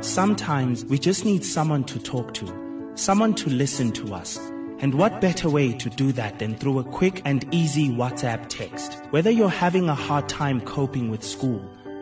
[0.00, 4.38] Sometimes we just need someone to talk to, someone to listen to us.
[4.78, 9.00] And what better way to do that than through a quick and easy WhatsApp text?
[9.10, 11.60] Whether you're having a hard time coping with school,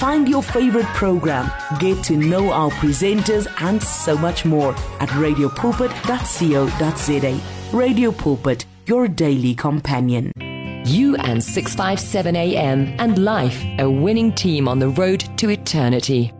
[0.00, 7.76] Find your favorite program, get to know our presenters, and so much more at radiopulpit.co.za.
[7.76, 10.32] Radio Pulpit, your daily companion.
[10.86, 16.32] You and 657 AM and life, a winning team on the road to eternity.